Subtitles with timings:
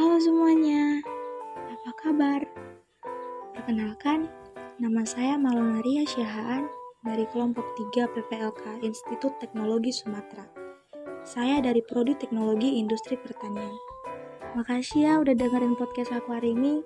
[0.00, 1.04] Halo semuanya,
[1.52, 2.40] apa kabar?
[3.52, 4.32] Perkenalkan,
[4.80, 6.64] nama saya Malunaria Syahaan
[7.04, 10.48] dari kelompok 3 PPLK Institut Teknologi Sumatera.
[11.20, 13.76] Saya dari Prodi Teknologi Industri Pertanian.
[14.56, 16.80] Makasih ya udah dengerin podcast aku hari ini.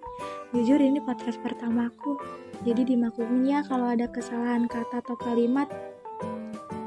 [0.50, 2.18] Jujur ini podcast pertamaku,
[2.66, 5.70] jadi dimaklumin ya kalau ada kesalahan kata atau kalimat.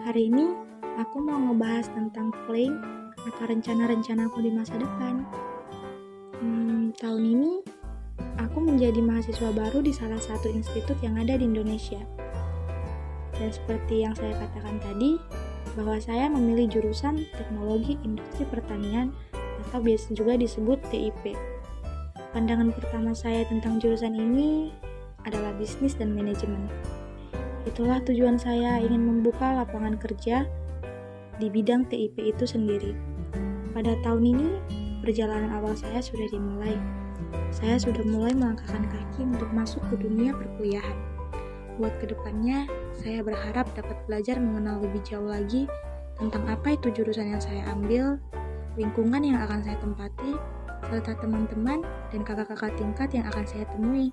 [0.03, 0.51] Hari ini
[0.99, 2.96] aku mau ngebahas tentang planning
[3.27, 5.27] atau rencana-rencana aku di masa depan.
[6.39, 7.53] Hmm, tahun ini
[8.39, 11.99] aku menjadi mahasiswa baru di salah satu institut yang ada di Indonesia.
[13.37, 15.21] Dan seperti yang saya katakan tadi,
[15.77, 19.13] bahwa saya memilih jurusan Teknologi Industri Pertanian
[19.69, 21.37] atau biasa juga disebut TIP.
[22.33, 24.73] Pandangan pertama saya tentang jurusan ini
[25.29, 26.65] adalah bisnis dan manajemen.
[27.69, 30.49] Itulah tujuan saya ingin membuka lapangan kerja
[31.37, 33.16] di bidang TIP itu sendiri.
[33.77, 34.49] Pada tahun ini,
[35.05, 36.73] perjalanan awal saya sudah dimulai.
[37.53, 40.97] Saya sudah mulai melangkahkan kaki untuk masuk ke dunia perkuliahan.
[41.77, 42.65] Buat ke depannya,
[42.97, 45.69] saya berharap dapat belajar mengenal lebih jauh lagi
[46.17, 48.17] tentang apa itu jurusan yang saya ambil,
[48.81, 50.33] lingkungan yang akan saya tempati,
[50.89, 54.09] serta teman-teman dan kakak-kakak tingkat yang akan saya temui.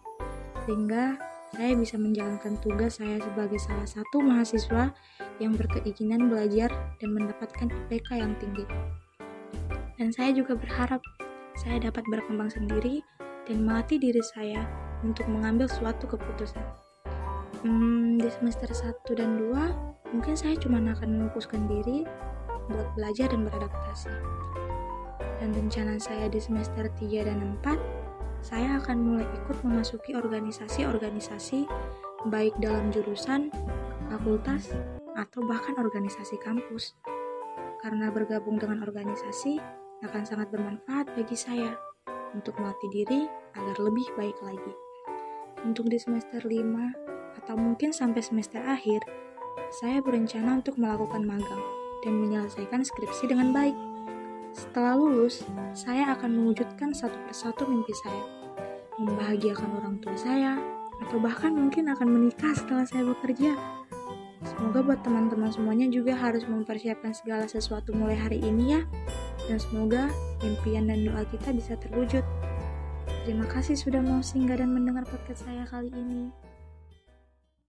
[0.68, 1.16] Sehingga
[1.56, 4.92] saya bisa menjalankan tugas saya sebagai salah satu mahasiswa
[5.40, 6.68] yang berkeinginan belajar
[7.00, 8.68] dan mendapatkan IPK yang tinggi.
[10.04, 11.00] Dan saya juga berharap
[11.56, 13.00] saya dapat berkembang sendiri
[13.48, 14.68] dan melatih diri saya
[15.00, 16.60] untuk mengambil suatu keputusan.
[17.64, 22.04] Hmm, di semester 1 dan 2 mungkin saya cuma akan mengukuskan diri
[22.68, 24.12] buat belajar dan beradaptasi.
[25.40, 31.64] Dan rencana saya di semester 3 dan 4 saya akan mulai ikut memasuki organisasi-organisasi
[32.28, 33.48] baik dalam jurusan,
[34.12, 34.68] fakultas,
[35.16, 36.92] atau bahkan organisasi kampus.
[37.80, 41.78] Karena bergabung dengan organisasi akan sangat bermanfaat bagi saya
[42.34, 43.20] untuk melatih diri
[43.54, 44.74] agar lebih baik lagi.
[45.62, 49.00] Untuk di semester 5 atau mungkin sampai semester akhir,
[49.70, 51.62] saya berencana untuk melakukan magang
[52.02, 53.76] dan menyelesaikan skripsi dengan baik.
[54.54, 55.42] Setelah lulus,
[55.74, 58.22] saya akan mewujudkan satu persatu mimpi saya,
[59.02, 60.60] membahagiakan orang tua saya,
[61.02, 63.56] atau bahkan mungkin akan menikah setelah saya bekerja.
[64.44, 68.82] Semoga buat teman-teman semuanya juga harus mempersiapkan segala sesuatu mulai hari ini ya.
[69.44, 70.08] Dan semoga
[70.40, 72.24] impian dan doa kita bisa terwujud.
[73.24, 76.28] Terima kasih sudah mau singgah dan mendengar podcast saya kali ini.